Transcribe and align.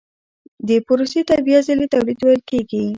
دې 0.67 0.77
پروسې 0.87 1.21
ته 1.27 1.35
بیا 1.47 1.59
ځلي 1.67 1.87
تولید 1.93 2.19
ویل 2.21 2.41
کېږي 2.49 2.83